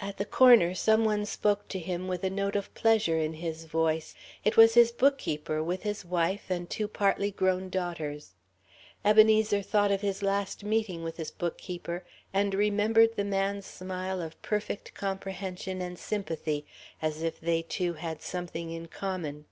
At 0.00 0.18
the 0.18 0.26
corner, 0.26 0.74
some 0.74 1.02
one 1.06 1.24
spoke 1.24 1.66
to 1.68 1.78
him 1.78 2.08
with 2.08 2.22
a 2.24 2.28
note 2.28 2.56
of 2.56 2.74
pleasure 2.74 3.16
in 3.16 3.32
his 3.32 3.64
voice. 3.64 4.14
It 4.44 4.58
was 4.58 4.74
his 4.74 4.92
bookkeeper, 4.92 5.62
with 5.64 5.82
his 5.82 6.04
wife 6.04 6.50
and 6.50 6.68
two 6.68 6.86
partly 6.86 7.30
grown 7.30 7.70
daughters. 7.70 8.34
Ebenezer 9.02 9.62
thought 9.62 9.90
of 9.90 10.02
his 10.02 10.22
last 10.22 10.62
meeting 10.62 11.02
with 11.02 11.16
his 11.16 11.30
bookkeeper, 11.30 12.04
and 12.34 12.52
remembered 12.52 13.16
the 13.16 13.24
man's 13.24 13.64
smile 13.64 14.20
of 14.20 14.36
perfect 14.42 14.92
comprehension 14.92 15.80
and 15.80 15.98
sympathy, 15.98 16.66
as 17.00 17.22
if 17.22 17.40
they 17.40 17.62
two 17.62 17.94
had 17.94 18.20
something 18.20 18.70
in 18.70 18.88
common. 18.88 19.46